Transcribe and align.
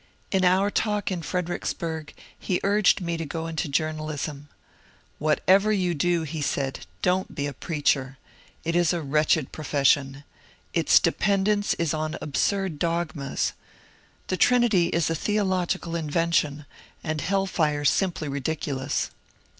In 0.31 0.43
our 0.43 0.71
talk 0.71 1.11
in 1.11 1.21
Fredericksburg 1.21 2.15
he 2.39 2.59
urged 2.63 3.01
me 3.01 3.17
to 3.17 3.23
go 3.27 3.45
into 3.45 3.67
journalism." 3.69 4.49
Whatever 5.19 5.71
you 5.71 5.93
do," 5.93 6.23
he 6.23 6.41
said," 6.41 6.87
don't 7.03 7.35
be 7.35 7.45
a 7.45 7.53
preacher. 7.53 8.17
It 8.63 8.75
is 8.75 8.93
a 8.93 9.01
wretched 9.03 9.51
profession. 9.51 10.23
Its 10.73 10.99
dependence 10.99 11.75
is 11.75 11.93
on 11.93 12.17
absurd 12.19 12.79
dogmas. 12.79 13.53
The 14.25 14.37
Trinity 14.37 14.87
is 14.87 15.07
a 15.11 15.13
theological 15.13 15.95
invention, 15.95 16.65
and 17.03 17.21
hell 17.21 17.45
fire 17.45 17.85
simply 17.85 18.27
ridiculous." 18.27 19.11